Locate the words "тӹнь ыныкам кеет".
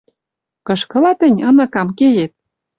1.19-2.31